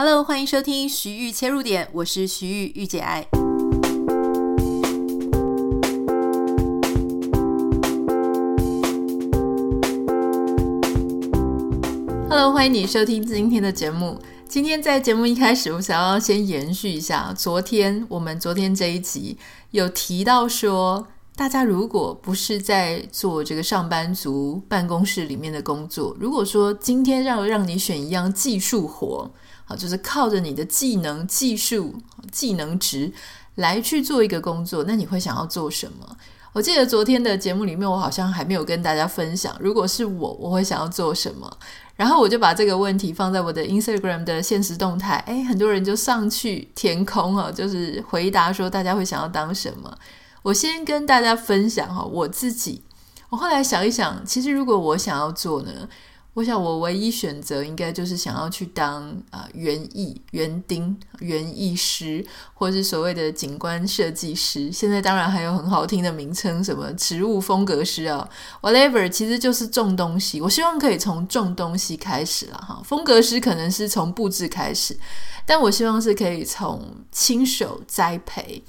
[0.00, 3.26] Hello，欢迎收听徐玉切入点，我是徐玉御姐爱。
[12.30, 14.16] Hello，欢迎你收听今天的节目。
[14.48, 19.36] 今天在节目一开始，我想要先延续一下昨天我们昨天这一集
[19.72, 29.28] 有提到说，大家如果不是在做这个上班族办公室里面的工作，如果说今天要让你选一样技术活。
[29.68, 31.94] 啊，就是靠着你的技能、技术、
[32.32, 33.12] 技能值
[33.54, 36.16] 来去做一个工作，那你会想要做什么？
[36.54, 41.56] 我记得昨天的节目里面，我好像还没有跟大家分享，如果是我，我会想要做什么。
[41.94, 49.92] 然后我就把这个问题放在我的 Instagram 的现实动态，诶，很多人就上去填空啊，就是回答说大家会想要当什么。
[50.42, 52.82] 我先跟大家分享哈，我自己，
[53.28, 55.70] 我后来想一想，其实如果我想要做呢？
[56.38, 62.24] 我想，我唯一选择应该就是想要去当啊园艺、园丁、园艺师，
[62.54, 64.70] 或是所谓的景观设计师。
[64.70, 68.28] 现在当然还有很好听的名称，什么植物风格师啊
[68.62, 70.40] ，whatever，其实就是种东西。
[70.40, 72.80] 我希望可以从种东西开始了哈。
[72.84, 74.96] 风格师可能是从布置开始，
[75.44, 78.62] 但我希望是可以从亲手栽培，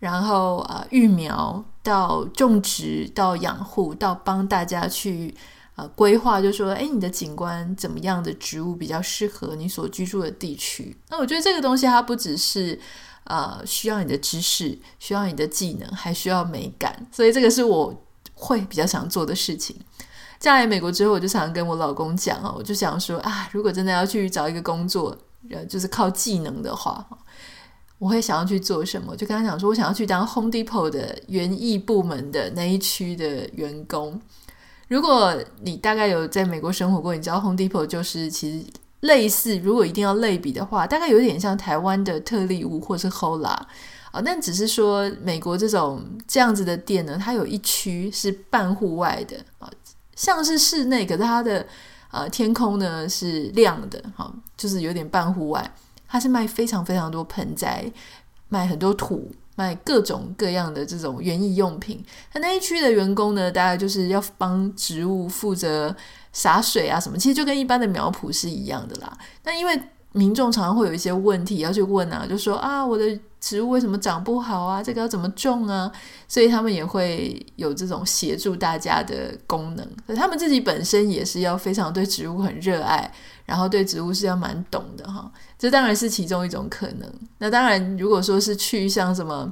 [0.00, 5.32] 然后啊育苗到种植到养护，到帮大家去。
[5.78, 10.96] 呃，规划就说，诶，你的景观怎么样的植物比较适合你所居住的地区？
[11.08, 12.76] 那我觉得这个东西它不只是
[13.22, 17.06] 呃需要你的知识，需要你的技能，还需要美感。
[17.12, 18.04] 所以这个是我
[18.34, 19.76] 会比较想做的事情。
[20.40, 25.16] 嫁来美国之后，我就常常跟我老公讲啊，我就想说啊，如果真的要去找一个工作，
[25.48, 27.06] 呃，就是靠技能的话，
[28.00, 29.14] 我会想要去做什么？
[29.14, 34.20] 就跟他讲说，我想要去当 Home Depot 的园艺部门的那一区的员工。
[34.88, 38.66] 如果你大概有在美国生活过，你知道 Home Depot 就是其实
[39.00, 43.56] 类似，如果一定要类比的话，大概有点像台湾的特例屋或是 Hola
[44.10, 49.70] 啊，但只是说美国这种这样子的店呢，它有一区是半户外的啊，
[50.16, 51.66] 像是室内，可是它的
[52.10, 55.70] 呃天空呢是亮的，哈，就是有点半户外，
[56.08, 57.92] 它是卖非常非常多盆栽，
[58.48, 59.30] 卖很多土。
[59.58, 62.00] 卖各种各样的这种园艺用品，
[62.32, 65.94] 他那一区的员工呢，大概就是要帮植物负责
[66.32, 69.18] 洒水啊什么，其实就跟一般的苗圃是一样的啦。
[69.42, 69.76] 那因为
[70.12, 74.80] 民众常常会有一些问题要去问啊，就说啊，我的植物为什么长不好啊？
[74.80, 75.90] 这个要怎么种啊？
[76.28, 79.84] 所以他们也会有这种协助大家的功能。
[80.06, 83.12] 可他们自己本身也是要非常对植物很热爱。
[83.48, 87.10] 然后对植物是要蛮懂的哈，这当然是其中一种可能。
[87.38, 89.50] 那当然，如果说是去像什么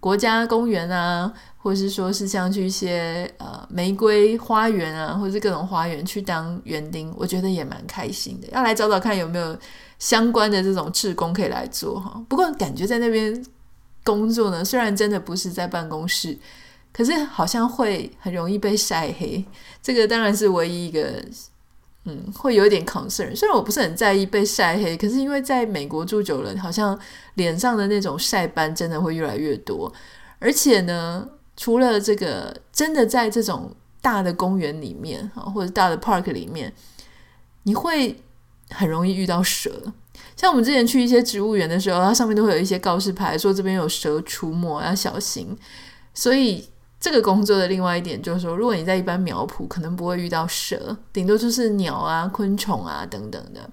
[0.00, 8.48] 国家公园啊，或是说是像去一些呃玫瑰花园啊，或是各种花园去当园丁，我觉得也蛮开心的。
[8.52, 9.54] 要来找找看有没有
[9.98, 12.18] 相关的这种志工可以来做哈。
[12.30, 13.44] 不过感觉在那边
[14.02, 16.38] 工作呢，虽然真的不是在办公室，
[16.90, 19.44] 可是好像会很容易被晒黑。
[19.82, 21.22] 这个当然是唯一一个。
[22.08, 23.34] 嗯，会有一点 concern。
[23.34, 26.96] 虽然我不是很在意被晒黑，可是因为在美国住久了，好像
[27.34, 29.92] 脸上的那种晒斑真的会越来越多。
[30.38, 36.72] 而且呢，除了这个，真的在这种大的公园里面啊，或者大的 park 里面，
[37.64, 38.16] 你会
[38.70, 39.92] 很容易遇到蛇。
[40.36, 45.58] 像我们之前去一些植物园的时候，它上面都会有一些告示牌，说这边有蛇出没，要小心。
[46.14, 46.68] 所以。
[46.98, 53.68] 这个工作的另外一点就是说，如果你在一般苗圃，可能不会遇到蛇，顶多就是鸟啊、昆虫啊等等的。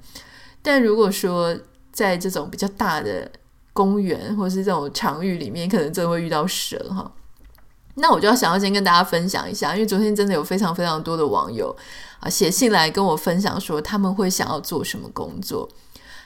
[0.61, 1.57] 但如果说
[1.91, 3.31] 在这种比较大的
[3.71, 7.11] 公园或是这种场域里面，可能真的会遇到蛇哈。
[7.95, 11.75] 那我就要想要先跟大家分享一下，因为昨天真的有非常非常多的网友
[12.19, 15.67] 啊写信来跟我分享说他们会想要做什么工作，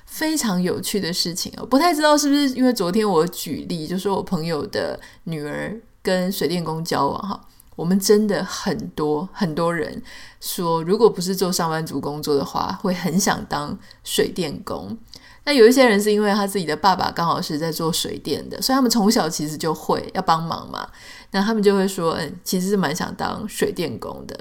[0.06, 1.66] 非常有趣的事情哦。
[1.66, 5.80] 不太知道是不是因为昨天我举例，就说我朋友的女儿。
[6.08, 7.38] 跟水电工交往哈，
[7.76, 10.02] 我们真的很多很多人
[10.40, 14.98] 说，如果不是做上班族工作的话，会很想当水电工。
[15.44, 20.88] 那有一些人是因为他自己的爸爸刚好是在做水电的，所以他们从小其实就会要帮忙嘛。
[21.32, 24.40] 那他们就会说，嗯，其实是蛮想当水电工的。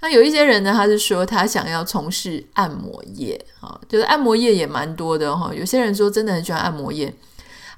[0.00, 5.54] 那有一些人呢，他是说他想要从事按摩业，哈，就是按摩业也蛮多的哈。
[5.54, 7.14] 有些人说真的很喜欢按摩业。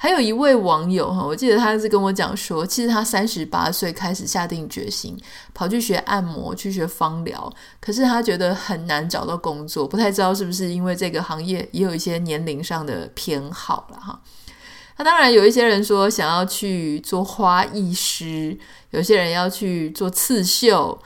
[0.06, 5.18] 还有一位网友哈，我记得他是跟我讲说，其实他三十八岁开始下定决心
[5.52, 14.20] 跑去学按摩，去学芳疗，可是他觉得很难找到工作，不太知道是不是因为这个行业也有一些年龄上的偏好了哈。
[14.96, 18.56] 那当然有一些人说想要去做花艺师，
[18.90, 20.96] 有些人要去做刺绣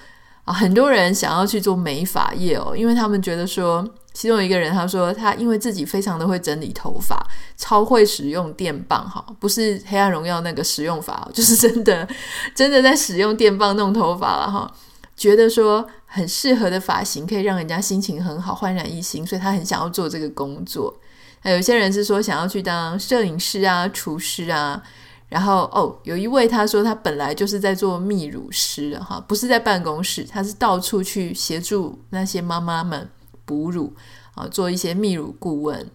[0.44, 3.82] 啊，很多人想要去做美发业哦，因为他们觉得说
[4.12, 7.16] 其中一个人他说他因为自己非常的会整理头发，
[7.56, 12.06] 超会使用电棒哈，不是黑暗荣耀那个使用法， 就是真的
[12.54, 14.70] 真的在使用电棒弄头发了哈。
[15.16, 20.94] 觉得说很适合的发型可以让人家心情很好，焕然一新，所以他很想要做这个工作。
[21.40, 24.82] 还有些人是说想要去当摄影师啊、厨师啊。
[25.28, 33.08] 然后哦，有一位他说他本来就是在做泌乳师的哈，不是在办公室，他是到处去协助那些妈妈们
[33.50, 33.92] 哺乳
[34.36, 35.90] 啊，做一些泌乳顾问。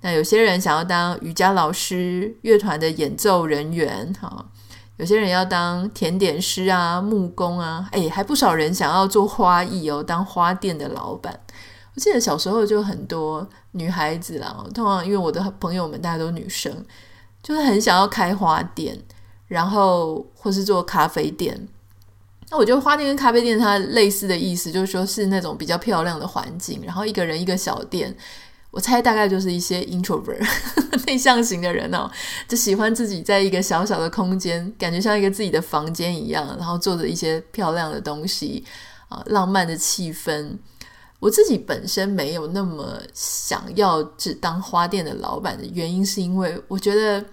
[0.00, 4.46] 那有些人想要当瑜伽老师、乐团的演奏人员哈。
[4.96, 11.38] 有些人要当甜点师啊、木工啊，哎，还不少人想要做花艺哦，当花店的老板。
[11.94, 16.84] 我记得小时候就很多女孩子啦，通常因为我的朋友们大家都女生，
[17.42, 18.98] 就是很想要开花店，
[19.48, 21.68] 然后或是做咖啡店。
[22.50, 28.16] 那我觉得花店跟咖啡店它类似的意思，就是说是那种比较漂亮的环境，然后一个人一个小店。
[28.72, 30.38] 我猜大概就是一些 introvert
[31.06, 32.10] 内向型的人哦，
[32.46, 38.62] 就喜欢自己在一个小小的空间，感觉像一个自己的房间一样，然后做着一些漂亮的东西
[39.08, 40.58] 啊，浪漫的气氛。
[41.20, 47.24] 我自己本身没有那么想要只当花店的老板的原因，是因为我觉得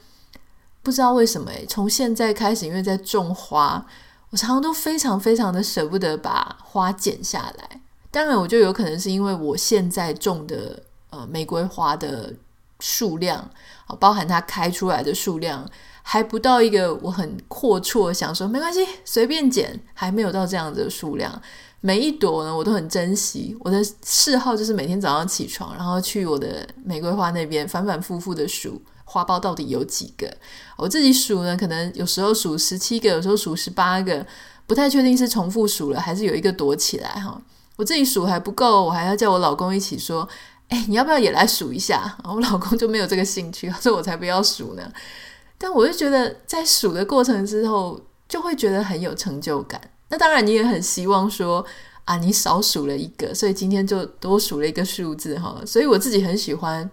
[0.82, 3.86] 不知道为什么诶，从现在开始，因为在种花，
[4.34, 7.80] 我常常都非常非常的舍不得把花剪下来。
[8.12, 10.84] 当然，我就有可能是因为我现在种的。
[11.16, 12.34] 呃，玫瑰花的
[12.80, 13.48] 数量，
[14.00, 15.70] 包含它开出来的数量，
[16.02, 21.40] 还不到一个我很阔绰想说没关系，随便剪，还没有到这样的数量。
[21.82, 23.56] 每一朵呢，我都很珍惜。
[23.60, 30.32] 我的嗜好就是每天早上起床，然后去我的玫瑰花那边反反复复的数花苞到底有几个。
[30.78, 34.26] 我自己数呢，可能有时候数十七个，有时候数十八个，
[34.68, 37.42] 不太确定是重复数了，还是有一个躲起来哈。
[37.76, 40.28] 我自己数还不够，我还要叫我老公一起说。
[40.70, 42.18] 哎，你要不要也来数一下？
[42.24, 44.92] 我老公就没有这个兴趣，所以我才不要数呢。
[45.58, 49.80] 但我就觉得，在数的过程之后，就会觉得很有成就感。
[50.10, 51.64] 那当然，你也很希望说
[52.06, 55.62] 啊，你少数了一个，所以今天就多数了一个数字哈。
[55.64, 56.90] 所以我自己很喜欢，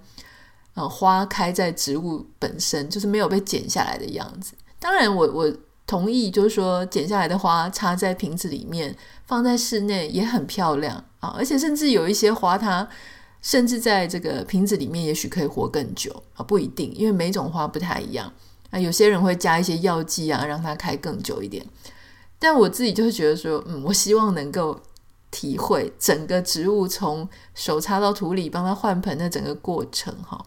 [0.88, 4.54] 花开在植物本身，就是没有被剪下来的样子。
[4.78, 5.56] 当然我，我我
[5.86, 8.96] 同意，就是说剪下来的花插在瓶子里面，
[9.26, 11.34] 放在室内也很漂亮啊。
[11.36, 12.88] 而且甚至有一些花它。
[13.42, 18.30] 甚至在这个瓶子里面，也许可以活更久啊，不一定，因为每种花不太一样
[18.68, 18.78] 啊。
[18.78, 21.64] 有些人会加一些药剂啊，让它开更久一点。
[22.38, 24.78] 但我自己就是觉得说，嗯，我希望能够
[25.30, 30.44] 体会整个植物从手插到土里，帮它换盆的整个过程哈。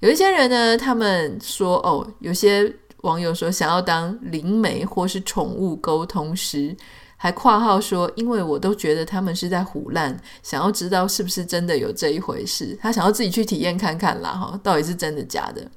[0.00, 6.76] 有一些人呢，他们说哦，有些网友说想要当灵媒或是宠物沟通师。
[7.22, 15.70] 还括号说，因为我都觉得他们是在唬烂，想要知道是不是真的有这一回事，他想要自己去体验看看啦，哈，到底是真的假的？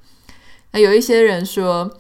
[0.72, 1.92] 那有一些人说，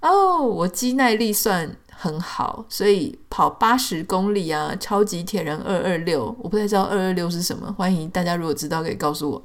[0.00, 9.42] 哦，我肌耐力算很好，所以跑八十公里啊，超级铁人二二六，我不太知道二二六是什么，欢迎大家如果知道可以告诉我。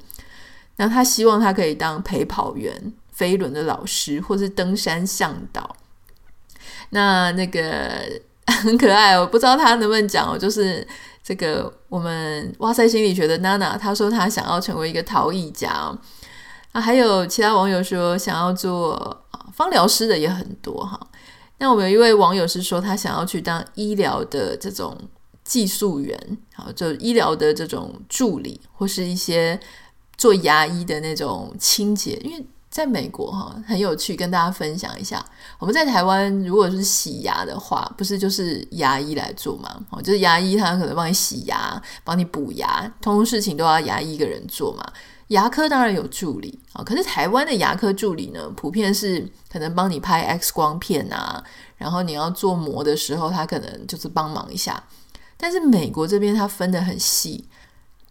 [0.80, 5.76] 那他希望他可以当陪跑员、飞轮的老师，或是登山向导。
[6.88, 8.20] 那那个。
[8.50, 10.36] 很可爱，我不知道他能不能讲哦。
[10.36, 10.84] 就是
[11.22, 15.70] 这个我们哇塞心理学的娜娜，她说她想要成为一个陶艺家
[16.72, 16.80] 啊。
[16.80, 20.98] 还有其他网友说想要做芳疗师的也很多哈。
[21.58, 24.98] 那我们有一位网友是说他想要去当医疗的这种
[25.44, 26.18] 技术员，
[26.52, 29.60] 好，就医疗的这种助理，或是一些
[30.20, 32.46] 做牙医的那种清洁，因为。
[32.70, 35.20] 在美国哈，很有趣，跟大家分享一下。
[35.58, 39.76] 我们在台湾，如果是洗牙的话，不是就是牙医来做嘛？
[39.90, 44.86] 哦，就是牙医他可能帮你洗牙，帮你补牙，通通事情都要牙医一个人做嘛。
[45.30, 51.42] 牙科当然有助理啊，可是台湾的牙科助理呢，普遍是可能帮你拍 X 光片啊，
[51.76, 54.80] 然后你要做模的时候，他可能就是帮忙一下。
[55.36, 57.44] 但是美国这边他分得很细。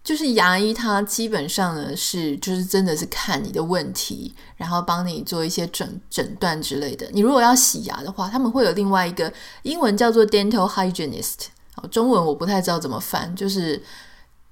[0.01, 7.07] 就是牙医，他基本上呢是就是真的是看你的问题，然后帮你做一些诊诊断之类的。
[7.11, 9.31] 你如果要洗牙的话，他们会有另外一个
[9.63, 11.47] 英文叫做 dental hygienist，
[11.91, 13.79] 中文我不太知道怎么翻，就是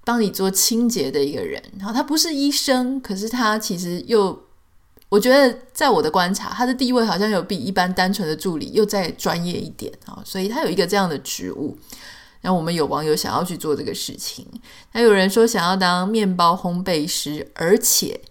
[0.03, 1.63] 帮你做清洁的一个人。
[1.79, 4.39] 然后他不是医生，可是他其实又，
[5.09, 11.75] 我觉得在我的观察，他的地位好像有比一般单纯的助理又再专业一点啊，所以他有一个这样的职务。
[12.41, 14.47] 那我们有网友想要去做这个事情，
[14.93, 18.21] 那有人说想要当面包烘焙师，而且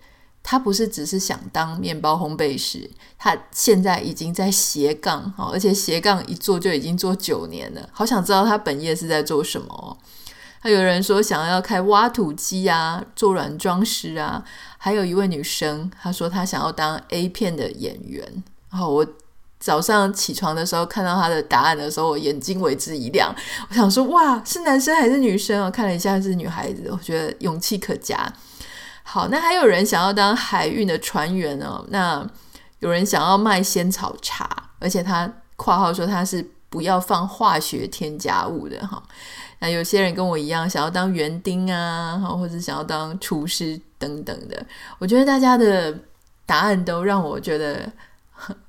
[0.43, 7.89] 他不是只是想当面包烘焙师，他现在已经在斜杠哈，而且斜杠一做就已经做九年了。
[7.93, 9.97] 好想知道他本业是在做什么哦。
[10.59, 14.45] 还有人说想要开挖土机啊，做软装师啊。
[14.79, 18.45] 还有一位女生，她说她想要当 A 片的演员。
[18.71, 19.07] 然后我
[19.67, 23.35] 早上起床的时候看到他的答案的时候，我眼睛为之一亮。
[23.69, 25.65] 我想说，哇，是男生还是女生？
[25.65, 28.33] 我看了一下是女孩子，我觉得勇气可嘉。
[29.03, 31.85] 好，那还有人想要当海运的船员哦。
[31.89, 32.25] 那
[32.79, 39.03] 有人想要卖仙草茶，而且他括号说他是不要放化学添加物的哈。
[39.59, 44.65] 那有些人跟我一样，想要当园丁啊，或者想要当厨师等等的。
[45.01, 45.93] 我觉得大家的
[46.45, 47.91] 答案都让我觉得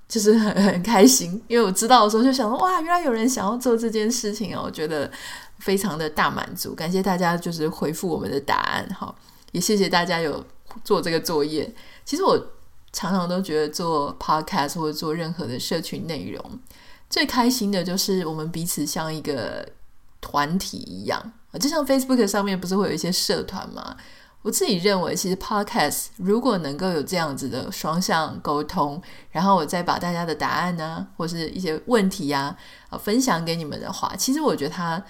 [0.07, 5.09] 就是很 很开心，因为我知道的时候就想说，哇，原来有人想要做这件事情哦，我觉得
[5.59, 6.73] 非常的大满足。
[6.73, 9.13] 感谢大家就是回复我们的答案哈，
[9.51, 10.45] 也谢谢大家有
[10.83, 11.73] 做这个作业。
[12.05, 12.37] 其实我
[12.91, 16.59] 常常都觉得做 podcast 或者做任何的社群内容，
[17.09, 19.67] 最开心的就是我们彼此像一个。
[20.19, 23.95] 团体一样，就像 Facebook 上面不是会有一些社团吗？
[24.47, 32.55] 我自己认为，其实 Podcast 如果能够有这样子的双向沟通，然后我再把大家的答案呢，或是一些问题呀，
[32.89, 35.03] 啊，分享给你们的话，其实我觉得它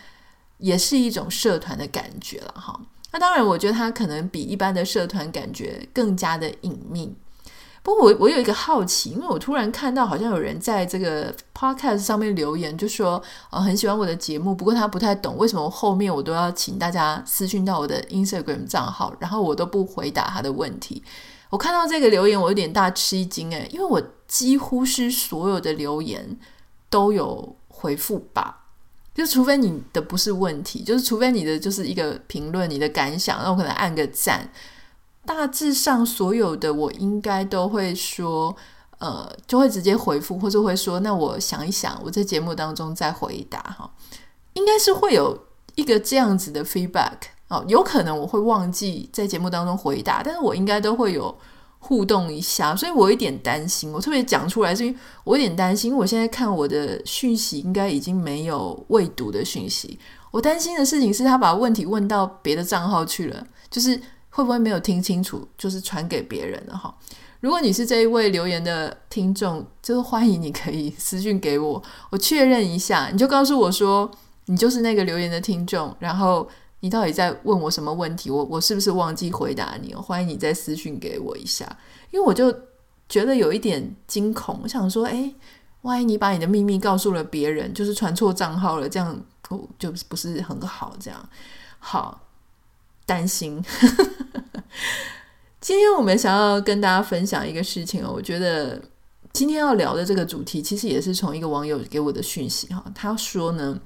[0.58, 2.82] 也是一种社团的感觉了哈。
[3.12, 7.16] 那当然，我觉得它可能比一般的社团感觉更加的隐秘。
[7.88, 21.02] 不过我我有一个好奇，因为我突然看到好像有人在这个 podcast 上面留言，就说呃很喜欢我的节目，不过他不太懂为什么后面我都要请大家私讯到我的 Instagram 账号，然后我都不回答他的问题。
[21.50, 26.38] 我看到这个留言，我有点大吃一惊诶，因为我几乎是所有的留言
[26.90, 28.66] 都有回复吧，
[29.16, 34.50] 就除非你的不是问题，就是除非你的就是一个评论，你的感想，那我可能按个赞。
[35.28, 38.56] 大致上所有的我应该都会说，
[39.00, 43.92] 呃，就会直接回复，或者会说，那我想一想，我在节目当中再回答哈，
[44.54, 45.38] 应该是会有
[45.76, 47.18] 一个这样子的 feedback
[47.50, 51.38] 哦，有可能我会忘记在节目当中回答，但是我应该都会有
[51.80, 60.00] 互动一下，所以我有点担心，我特别讲出来，是因为我有点担心，因为我现在看我的讯息应该已经没有未读的讯息，
[60.32, 64.02] 我担心的事情是他把问题问到别的账号去了，就是。
[64.38, 65.48] 会不会没有听清楚？
[65.58, 66.96] 就是传给别人了哈。
[67.40, 74.08] 如果你是这一位留言的听众，就是欢迎你可以私讯给我，我确认一下，你就告诉我说
[74.46, 76.48] 你就是那个留言的听众，然后
[76.82, 78.30] 你到底在问我什么问题？
[78.30, 79.96] 我我是不是忘记回答你？
[79.96, 81.66] 欢迎你再私讯给我一下，
[82.12, 82.56] 因为我就
[83.10, 85.34] 觉得有一点惊恐，我想说，哎，
[85.82, 89.20] 万一你把你的秘密告诉了别人，就是传错账号了，这样
[89.80, 91.28] 就不是很好，这样
[91.80, 92.22] 好。
[93.08, 93.64] 担心。
[95.60, 98.80] 今天我们想要跟大家分享一个事情哦，我觉得
[99.34, 102.84] 今天要聊的这个主题，其实也是从一个网友给我的讯息哈。
[102.94, 103.78] 他说呢，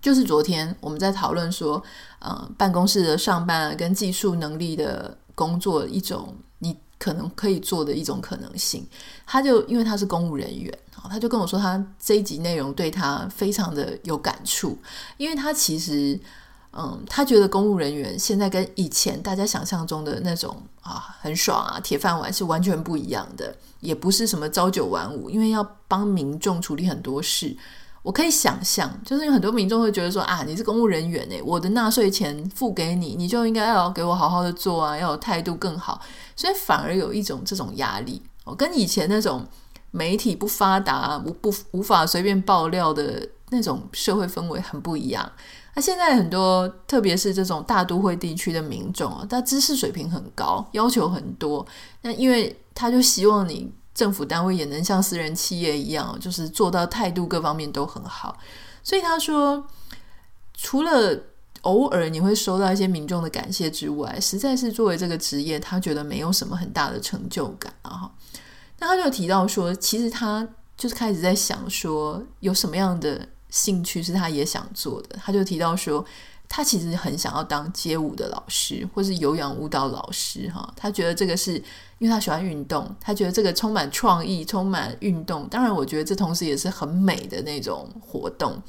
[0.00, 1.82] 就是昨天我们在讨论说，
[2.20, 8.86] 呃，办公室的上班跟技术能力的工作一种你可能可以做的一种可能性。
[9.26, 10.76] 他就因为他是公务人员，
[11.10, 14.78] 他就跟我说，他这一集内容对他非常的有感触，
[15.16, 16.18] 因为他其实。
[16.76, 27.56] 嗯，他觉得公务人员现在跟以前大家想象中的那种啊很爽啊铁饭碗是完全不一样的，也不是什么朝九晚五，因为要帮民众处理很多事。
[28.02, 35.98] 我可以想象，就是有很多民众会觉得说啊，你是公务人员诶，我的纳税钱付给你，你就应该要给我好好的做啊，要有态度更好，
[36.36, 38.20] 所以反而有一种这种压力。
[38.44, 39.46] 我跟以前那种
[39.90, 45.30] 媒体不发达、无不无法随便爆料的那种社会氛围很不一样。
[45.76, 51.66] 那现在很多，特别是这种大都会地区的民众啊，他知识水平很高，要求很多。
[52.02, 58.38] 那因为他就希望你政府单位也能像私人企业一样，就是做到态度各方面都很好。
[58.84, 59.66] 所以他说，
[60.56, 61.20] 除了
[61.62, 68.08] 偶尔你会收到一些民众的感谢之外，实在是作为这个职业，他觉得没有什么很大的成就感啊。
[68.78, 70.46] 那他就提到说，其实他
[70.76, 73.30] 就是开始在想说，有什么样的。
[73.54, 76.04] 兴趣是他也想做的，他就提到说，
[76.48, 80.74] 他其实很想要当街舞的老师，或是有氧舞蹈老师哈。
[80.76, 81.52] 他觉得这个是
[81.98, 85.46] 因为他喜欢运动，他觉得这个充满创意、充满运动。
[85.48, 88.60] 当然，我觉得这同时也是很美的那种活动。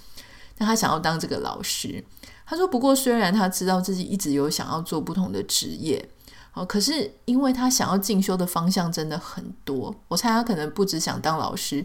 [0.56, 2.06] 但他想要当这个老师，
[2.46, 6.08] 他说，不过虽然他知道自己一直有想要做不同的职业，
[6.54, 11.84] 哦，可是因为他想要进修的方向真的很多，我猜他可能不只想当老师。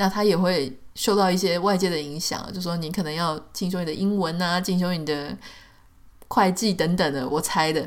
[0.00, 5.36] 那他也会受到一些外界的影响，就说你可能要进修你的英文啊，进修你的
[6.26, 7.28] 会计等等的。
[7.28, 7.86] 我猜的，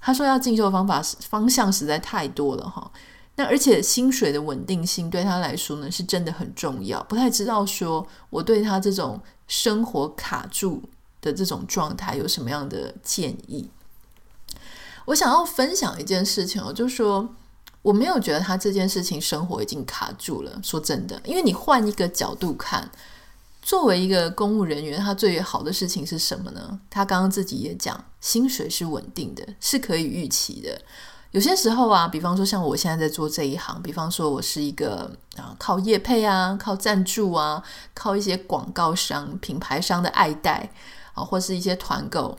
[0.00, 2.90] 他说要进修的方法方向实在太多了哈。
[3.36, 7.02] 那而且薪水的稳定性对他来说呢，是真的很重要。
[7.02, 10.82] 不太知道说我对他这种生活卡住
[11.20, 13.68] 的这种状态有什么样的建议？
[15.04, 17.34] 我想要分享一件事情哦，就说
[17.82, 20.60] 我没有觉得他这件事情生活已经卡住了。
[20.62, 22.90] 说真的，因为你换一个角度看，
[23.62, 26.78] 作为一个公务人员，他最好的事情是什么呢？
[26.90, 30.80] 他刚刚自己也讲，薪水是稳定的，是可以预期的。
[31.30, 37.62] 有些时候啊，比方说像我现在在做这一行，比方说我是一个啊靠业配啊、靠赞助啊、
[37.94, 40.70] 靠一些广告商、品牌商的爱戴
[41.14, 42.36] 啊，或是一些团购，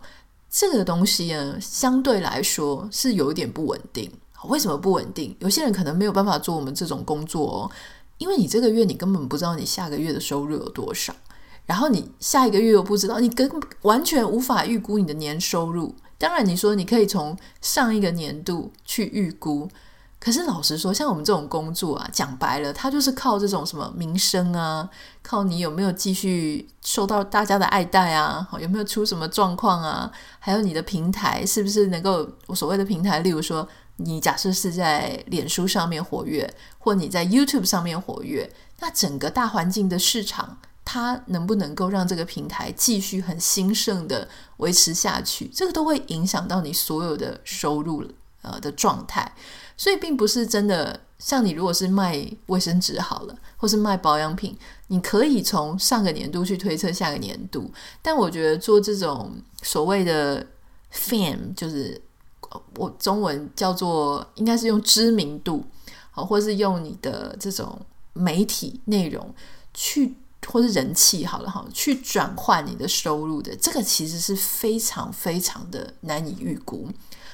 [0.50, 4.12] 这个东西呢，相对来说是有一点不稳定。
[4.48, 5.36] 为什么不稳定？
[5.40, 7.72] 有些人可能没有办法做我们这种工作哦，
[8.18, 11.14] 因为你这个月你根本不知道你下个月的收入有多少，
[11.66, 13.50] 然后你下一个月又不知道，你根
[13.82, 15.96] 完全无法预估你的年收入。
[16.18, 19.68] 当然，你说你可以从上一个年度去预估，
[20.20, 24.88] 可是老实说，像我们这种工作啊，讲白了，它就是靠这种什么名声啊，
[25.24, 33.68] 靠你有没有继续受到大家的爱戴啊，有没有出什么状况啊，还有你的平台是不是能够，所谓的平台，例如说，
[33.98, 40.60] 你假设是在脸书上面活跃，或你在 YouTube 上面活跃，那整个大环境的市场。
[40.84, 45.48] 它能不能够让这个平台继续很兴盛的维持下去？
[45.54, 48.04] 这个都会影响到你所有的收入
[48.42, 49.32] 呃的状态。
[49.78, 54.58] 所以并不是真的像你如果是卖卫生纸好了，或是卖保养品，
[54.88, 57.72] 你可以从上个年度去推测下个年度。
[58.02, 60.46] 但我觉得做这种所谓的
[60.92, 62.02] fame，就是
[62.76, 65.64] 我中文叫做应该是用知名度，
[66.12, 67.80] 好，或是用你的这种
[68.14, 69.34] 媒体内容
[69.74, 70.16] 去。
[70.48, 76.90] 或是人气好了哈，去转换你的收入的，这个其实是非常非常的难以预估。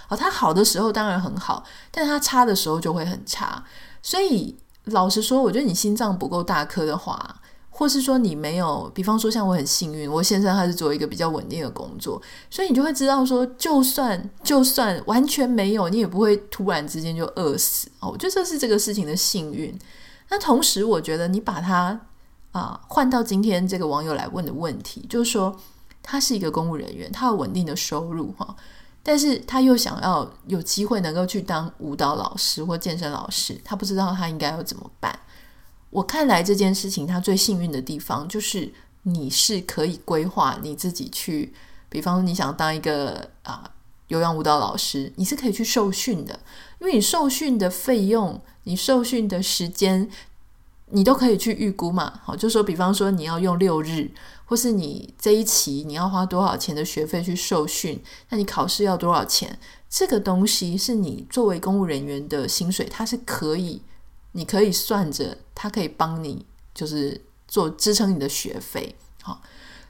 [0.08, 3.64] 好，它好的时候当然很好，但它差的时候就会很差。
[4.04, 7.42] 所以老实说，我觉得你心脏不够大颗的话，
[7.77, 12.19] 或是说你没有，比方说像我很幸运，我先生他是做一个比较稳定的工作，
[12.50, 17.88] 所以你就会知道说，就算就算完全没有，你也不会突然之间就饿死。
[18.00, 19.77] 哦，我觉得这是这个事情的幸运。
[20.29, 22.00] 那同时，我觉得你把它。
[22.53, 25.55] 啊，换到今天这个网友来问的问题，就是说
[26.01, 28.55] 他是一个公务人员，他有稳定的收入哈，
[29.03, 35.20] 但是他又想要有机会能够去当舞蹈老师或健身老师，他不知道他应该要怎么办。
[35.90, 38.72] 我看来这件事情，他最幸运的地方就是
[39.04, 41.54] 你是可以规划你自己去，
[41.90, 43.72] 比方说你想当一个啊
[44.08, 46.40] 有氧舞蹈老师，你是可以去受训的，
[46.80, 50.10] 因为你受训的费用，你受训的时间。
[50.92, 54.10] 你都可以去预估嘛，好，就说比方说你要用六日，
[54.46, 59.60] 或是你这一期你要花多少钱的学费去受训，那你考试要多少钱？
[59.90, 63.82] 这个东西是你作为公务人员的薪水，它是可以，
[64.38, 69.42] 你可以算着，他可以帮你就是做支撑你的学费，好，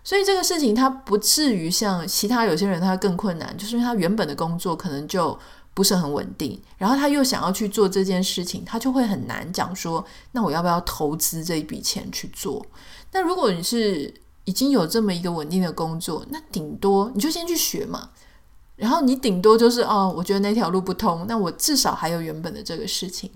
[0.04, 5.38] 所以这个事情它不至于像其他有些人他更困难，就是因为他原本的工作可能就。
[5.78, 12.66] 不是很稳定，然后他又想要去做这件事情，他就会很难讲说，那我要不要投资这一笔钱去做？
[13.12, 14.12] 那如果你是
[14.46, 18.10] 已经有这么一个稳定的工作，那顶多你就先去学嘛，
[18.76, 23.30] 然后你顶多就是哦，我觉得那条路不通，那我至少还有原本的这个事情，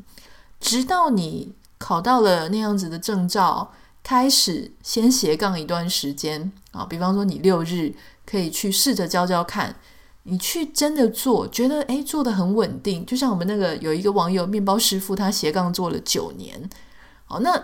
[0.61, 7.93] 直到你考到了那样子的证照，开始先斜杠一段时间啊，比方说你六日
[8.25, 9.75] 可以去试着教教看。
[10.23, 16.69] 你去真的做，觉得诶做得很稳定，就像我们那个有一个网友面包师傅，他斜杠做了九年，
[17.27, 17.59] 哦，那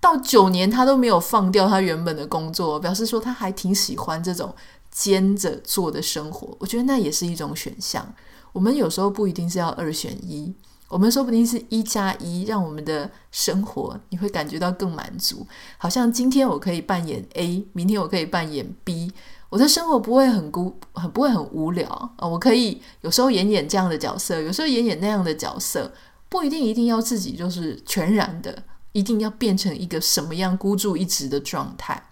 [0.00, 4.54] 到九年他都没有放掉他原本的工作，表示说他还挺喜欢这种
[4.90, 6.56] 兼着做的生活。
[6.58, 8.14] 我觉得那也是一种选项。
[8.52, 10.54] 我们有时候不一定是要二选一，
[10.88, 15.46] 我们说不定是一加一，让我们的生活你会感觉到更满足。
[15.76, 19.12] 好像今天我可以扮演 A，明天我可以扮演 B。
[19.50, 22.28] 我的生活不会很孤，很不会很无聊啊！
[22.28, 25.90] 我可以有时候演演这样的角色，有时候演演那样的角色，
[26.28, 32.02] 不一定一定要自己就是全然的，一定要变成一个什么样孤注一掷的状态。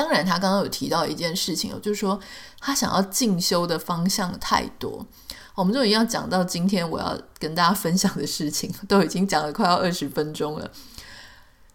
[0.00, 2.18] 当然，他刚刚有提到一件事情，就是说
[2.58, 5.06] 他想要进修的方向太多。
[5.54, 10.70] 我们终于要讲到今天我要跟大家分享的事情，都已经讲了快要二十分钟了。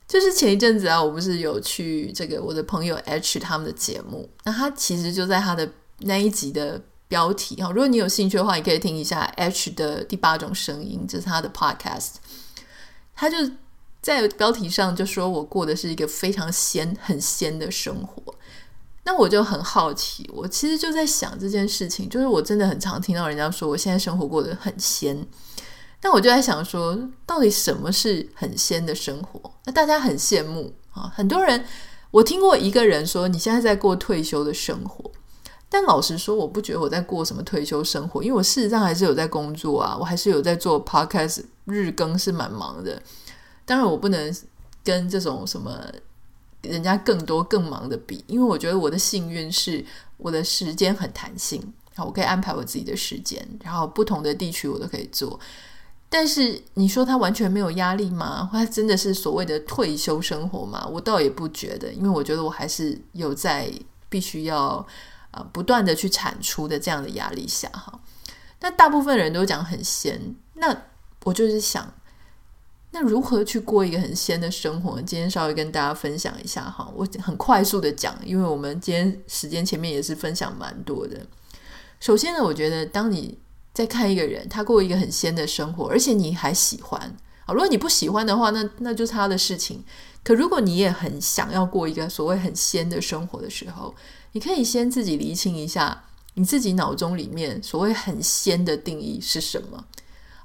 [0.07, 12.13] 就是前一阵子啊，我不是有去这个我的朋友 H 他们的节目，那他其实就在他的那一集的标题哈，如果你有兴趣的话，你可以听一下 H 的第八种声音，这是他的 Podcast。
[13.13, 13.37] 他就
[14.05, 18.35] 在标题上就说我过的是一个非常闲、很闲的生活，
[19.03, 25.25] 那我就很好奇，我其实就在想这件事情，就是我真的很常听到人家说我现在生活过得很闲。
[26.03, 29.51] 那我就在想说，到底什么是很闲的生活？
[29.63, 31.65] 那大家很羡慕啊，很多人，
[32.11, 35.09] 我听过一个人说，你现在在过退休的生活。
[35.67, 43.01] 但老实说，我不觉得我在过什么退休生活，因为我事实上还是有在工作啊，我还是有在做 podcast，日更是蛮忙的。
[43.65, 44.35] 当然，我不能
[44.83, 45.83] 跟这种什么
[46.61, 49.83] 人家更多更忙的比，因为我觉得我的幸运是
[50.17, 55.39] 我的时间很弹性，好我可以安排我自己的时间，然后不同的地区我都可以做。
[56.07, 58.47] 但是你说他完全没有压力吗？
[58.51, 60.87] 他真的是所谓的退休生活吗？
[60.89, 63.69] 我倒也不觉得，因为我觉得我还是有在
[64.07, 64.85] 必须要
[65.31, 67.99] 啊不断的去产出的这样的压力下哈。
[68.61, 70.83] 那大部分人都讲很闲，那
[71.23, 71.93] 我就是想，
[72.95, 75.01] 那如何去过一个很仙的生活？
[75.01, 81.19] 今天稍微跟大家分享一下哈，我很快速的讲，因为我们今天时间前面也是分享蛮多的。
[81.99, 83.37] 首先呢，我觉得当你
[83.73, 87.01] 在看一个人，他过一个很仙的生活，而且你还喜欢
[87.45, 87.53] 啊。
[87.53, 89.83] 如果你不喜欢的话，那那就是他的事情。
[90.23, 93.93] 可如果你也很想要过一个所谓很仙的生活的时候，
[94.31, 96.01] 你可以先自己厘清一下
[96.35, 99.83] 你自己脑中里面所谓很仙的定义是什么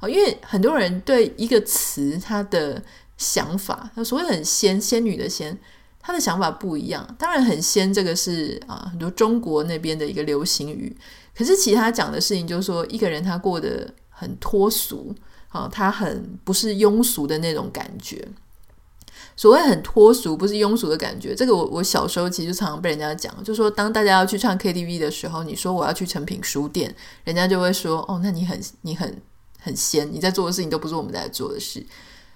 [0.01, 0.09] 啊。
[0.09, 2.83] 因为很多人对一个词他的
[3.17, 5.57] 想法，所谓很仙仙女的仙，
[6.01, 7.07] 他的想法不一样。
[7.19, 10.97] 当然，很仙这个是啊，很多中国那边的一个流行语。
[11.37, 15.15] 可是其他讲的事情，就是说一个人他过得很脱俗
[15.49, 18.27] 啊，他很不是庸俗的那种感觉。
[19.37, 21.35] 所谓很脱俗，不是庸俗的感觉。
[21.35, 29.21] 这个我我小时候其实常常被人家讲，就是说当大家要去唱 KTV 的时候，你说我要去诚品书店，人家就会说哦，那你很你很
[29.61, 31.85] 很仙，你在做的事情都不是我们在做的事。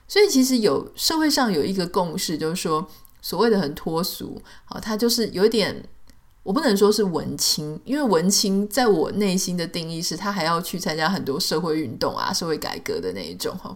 [0.06, 2.86] 所以其实有社会上有一个共识，就是说
[3.22, 5.88] 所谓的很脱俗啊，他就是有一点。
[6.42, 13.74] 我不能说是文青，因为文青在我内心的定义是他还要去参加很多社会运动啊、社会改革的那一种哈。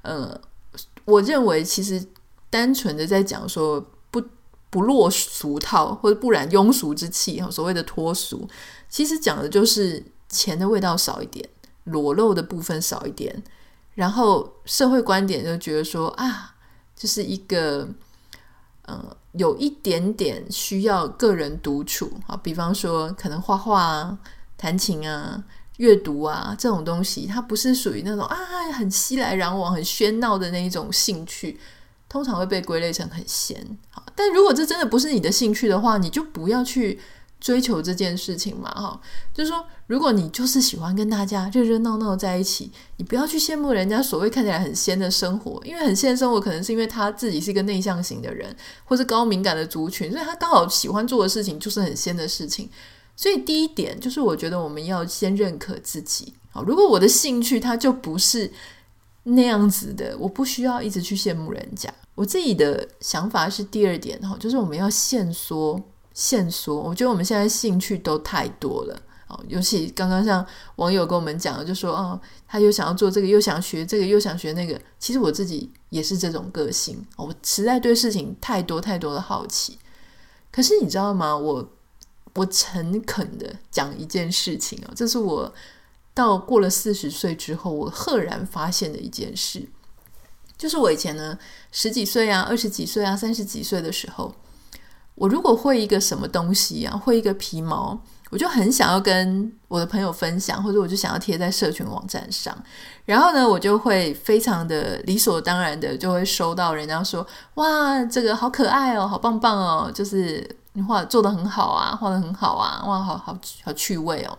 [0.00, 0.40] 呃，
[1.04, 2.02] 我认为其实
[2.48, 4.22] 单纯的在讲说不
[4.70, 8.48] 不落俗套或者不染庸俗之气哈，所谓的脱俗，
[8.88, 11.46] 其实讲的就是钱的味道少一点，
[11.84, 13.42] 裸露的部分少一点，
[13.94, 16.54] 然后社会观点就觉得说啊，
[16.96, 17.88] 就是一个。
[18.84, 24.18] 呃，有一点点需要个人独处啊，比方说可能画画啊、
[24.56, 25.44] 弹琴啊、
[25.76, 28.36] 阅读啊这种东西，它不是属于那种啊
[28.72, 31.60] 很熙来攘往、很喧闹的那一种兴趣，
[32.08, 33.64] 通常会被归类成很闲。
[33.90, 36.98] 好，但如果这真的不是你的兴趣的话，你就不要去。
[37.40, 39.00] 追求这件事情嘛，哈，
[39.32, 52.68] 就是说，如果你就是喜欢跟大家热热闹闹在一起，你不要去羡慕人家所谓看起来很仙的生活，因为很仙的生活可能是因为他自己是一个内向型的人，或是高敏感的族群，所以他刚好喜欢做的事情就是很仙的事情。
[53.16, 56.34] 所以第一点就是，我觉得我们要先认可自己。
[56.50, 58.52] 好，如果我的兴趣它就不是
[59.22, 61.92] 那样子的，我不需要一直去羡慕人家。
[62.14, 65.82] 我自己的想法是第二点哈，就是我们要限缩。
[66.12, 70.44] 线索，我觉得我们现在兴趣都太多了哦，尤其刚刚像
[70.76, 74.78] 网友跟我们讲的，就说哦，他又想要做这个，又想学这个，又想学那个。
[74.98, 79.78] 其实我自己也是这种个性，我实在对事情太多太多的好奇。
[80.50, 81.36] 可是你知道吗？
[81.36, 81.72] 我
[82.34, 85.52] 我诚恳的讲一件事情哦，这是我
[86.12, 89.68] 到过了四十岁之后，我赫然发现的一件事，
[90.58, 91.38] 就是我以前呢，
[91.70, 94.34] 十几岁啊，二十几岁啊，三十几岁的时候。
[95.20, 102.56] 我如果会一个什么东西啊，会一个皮毛，我就很想要跟我的朋友分享，或者我就想要贴在社群网站上。
[103.04, 114.38] 然后呢，我就会非常的理所当然的就会收到人家说：“哇，这个好可爱哦，好棒棒哦，就是你画做得很好啊，画得很好啊，哇，好好好趣味哦。”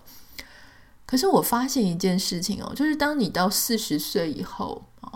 [1.06, 5.14] 可是我发现一件事情哦，就是当你到四十岁以后啊，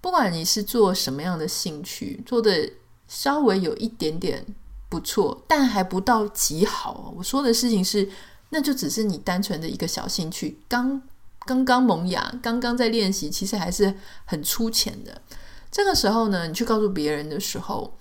[0.00, 2.70] 不管你是做什么样的兴趣，做的
[3.08, 4.46] 稍微有一点点。
[4.88, 7.12] 不错，但还不到极好。
[7.16, 8.08] 我说的事情是，
[8.50, 11.02] 那就只是你单纯的一个小兴趣，刚
[11.40, 15.20] 刚刚萌芽，刚刚在练习，其实还是很粗浅的。
[15.70, 17.96] 这个时候呢，你去告诉别人的时候，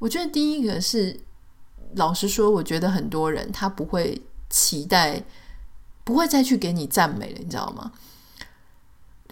[0.00, 1.20] 我觉得第一个是，
[1.94, 5.24] 老实说，我觉得很多人他不会期待，
[6.02, 7.92] 不会再去给你赞美了，你知道吗？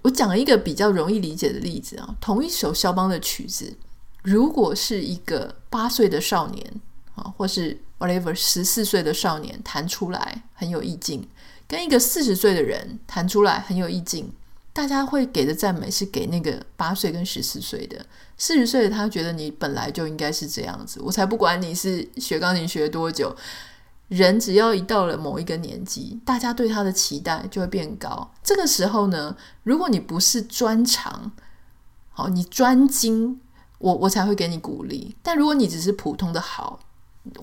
[0.03, 3.77] 我讲一个比较容易理解的例子啊，同一首肖邦的曲子。
[4.23, 6.81] 如果是一个八岁的少年
[7.17, 11.29] 啊，或是 whatever 十四岁的少年弹出来很有意境，
[11.67, 14.33] 跟一个四十岁的人弹出来很有意境，
[14.73, 18.07] 大家会给的赞美是给那个八岁跟十四岁的，
[18.39, 23.35] 四十岁的他觉得你本来就应该是这样子，我才不管你是学钢琴学多久，
[24.09, 28.33] 人只要一到了某一个年纪，大家对他的期待就会变高。
[28.43, 31.33] 这个时候呢，如果你不是专长，
[32.11, 33.41] 好，你专精。
[33.83, 36.79] 我我才会给你鼓励，但如果你只是普通的好，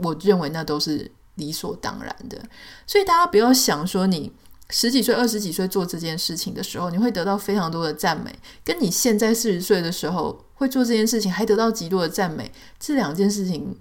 [0.01, 2.41] 我认为那都是理所当然的。
[2.87, 4.31] 所以大家不要想说你
[4.69, 13.77] 十几岁、二十几岁做这件事情的时候，你会得到非常多的赞美，跟你现在四十岁的时候会做这件事情还得到极多的赞美，这两件事情。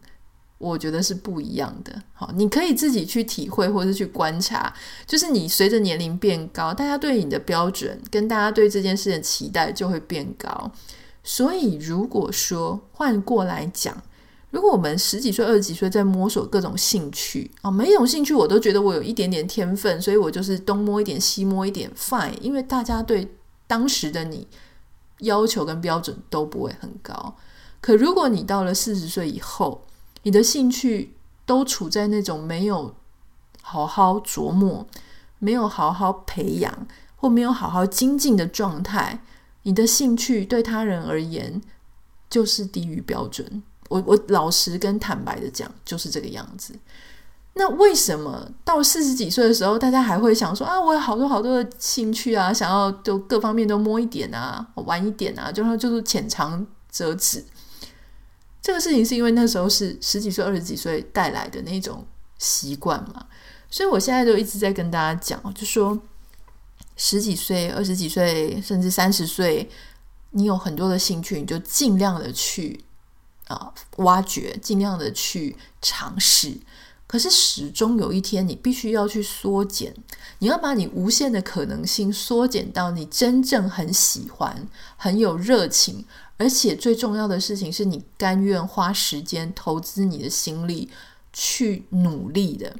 [0.58, 4.74] 我觉得是不一样的，好，你可以自己去体会或者去观察，
[5.06, 10.72] 就是你随着年龄变高，大家对你的标准跟大家对这件事的期待就会变高。
[11.30, 13.94] 所以如果说换过来讲，
[14.50, 23.36] 如果我们十几岁、二十几岁在摸索各种兴趣啊，每一种兴趣我都觉得我有一点点天分，所以我就是东摸一点，西摸一点，fine，因为大家对
[23.66, 24.48] 当时的你
[25.18, 27.36] 要求跟标准都不会很高。
[27.82, 29.84] 可如果你到了四十岁以后，
[30.22, 31.14] 你的兴趣
[31.44, 32.94] 都处在那种没有
[33.60, 34.86] 好好琢磨、
[35.38, 36.86] 没有好好培养
[37.16, 39.20] 或没有好好精进的状态，
[39.68, 41.60] 你的兴趣对他人而言
[42.30, 43.62] 就是低于标准。
[43.90, 46.74] 我我老实跟坦白的讲，就是这个样子。
[47.52, 57.44] 那为什么到四十几岁的时候，大家还会想说啊，我有好多好多的兴趣啊，想要就各方面都摸一点啊，玩一点啊，就说就是浅尝辄止。
[58.62, 62.06] 这个事情是因为那时候是十几岁、二十几岁带来的那种
[62.38, 63.26] 习惯嘛，
[63.68, 66.00] 所以我现在就一直在跟大家讲，就说
[66.98, 69.70] 十几岁、二十几岁，甚至三十岁，
[70.32, 72.84] 你有很多的兴趣，你就尽量的去
[73.46, 76.58] 啊挖掘，尽量的去尝试。
[77.06, 79.94] 可是始终有一天，你必须要去缩减，
[80.40, 86.04] 你要把你无限的可能性缩减到你真正很喜欢、很有热情。
[86.36, 90.88] 而且最重要的事情是你甘愿花时间投资你的心力
[91.32, 92.76] 去努力的，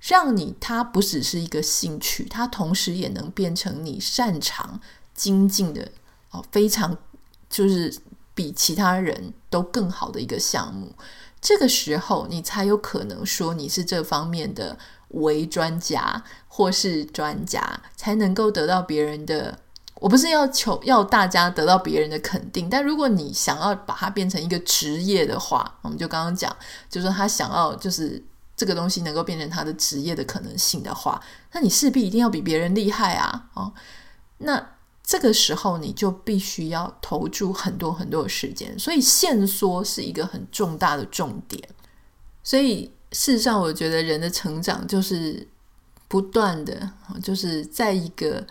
[0.00, 4.80] 让你它不只是一个兴趣，它同时也能变成你擅长
[5.14, 5.92] 精进的
[6.30, 6.96] 哦，非常
[7.48, 7.94] 就是
[8.34, 10.94] 比其他人都更好的一个项目。
[11.40, 19.58] 这个时候你才有可能说你是这方面的为专家或是专家，才能够得到别人的。
[19.96, 26.54] 我不是要求要大家得到别人的肯定，但如果你想要把它变成一个职业的话，我们就刚刚讲，
[26.88, 28.22] 就是说他想要就是
[28.60, 31.18] 这个东西能够变成他的职业的可能性的话，
[31.52, 33.48] 那你势必一定要比别人厉害啊！
[33.54, 33.72] 哦，
[34.36, 41.66] 那这个时候你就必须要投注很多很多的时间，所以限缩是一个很重大的重点。
[42.44, 45.48] 所以事实上，我觉得人的成长就是
[46.06, 46.92] 不断的，
[47.22, 48.46] 就是在一个。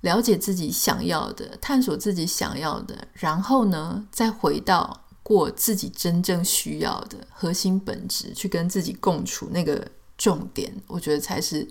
[0.00, 9.84] 了解自己想要的，探索自己想要的，然后呢，再回到过自己真正需要的核心本质，去跟自己共处那个
[10.16, 11.66] 重点，我觉得才是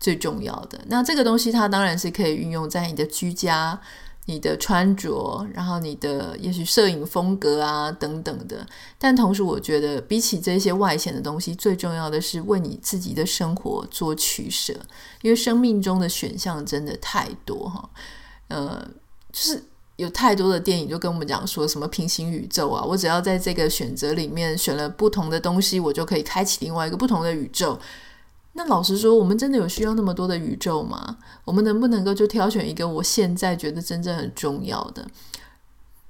[0.00, 0.80] 最重要的。
[0.88, 3.80] 那这个东西，它当然是可以运用在你的居家。
[4.26, 14.72] 你的穿着，然后你的也许摄影风格啊等等的，但同时我觉得比起这些外显的东西，最重要的是为你自己的生活做取舍，
[15.20, 17.90] 因为生命中的选项真的太多哈，
[18.48, 18.82] 呃，
[19.30, 19.62] 就是
[19.96, 27.78] 有太多的电影就跟我们讲说什么平行宇宙啊，我只要在这个选择里面选了不同的东西，我就可以开启另外一个不同的宇宙。
[28.54, 31.18] 那老实说，我们真的有需要那么多的宇宙吗？
[31.44, 35.06] 我们能不能够就挑选一个我现在觉得真正很重要的？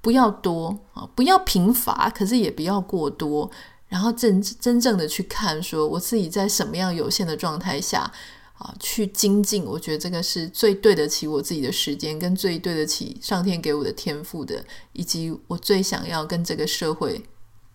[0.01, 3.49] 不要多啊，不要贫乏，可是也不要过多。
[3.87, 8.11] 然后真真正的去看，说我自己在什么样有限的状态下
[8.57, 9.65] 啊，去精进。
[9.65, 14.63] 我觉得这个是最对得起我自己的时间，跟最对得起上天给我的天赋的，
[14.93, 17.21] 以及我最想要跟这个社会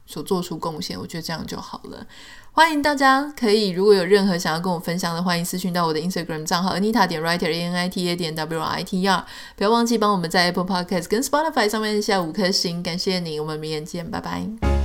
[0.06, 0.98] 所做出贡献。
[0.98, 2.06] 我觉得这样就好了。
[2.52, 9.06] 欢迎大家可以，如果有任何想要跟我分享的，欢迎私讯到我的 Instagram 账号 Anita 点 Writer A N I T A 点 W R I T
[9.06, 9.24] R。
[9.54, 13.38] 不要忘记帮我们在 Apple Podcast 跟 Spotify 上面下五颗星，感谢你。
[13.38, 14.79] 我们明天见，拜拜。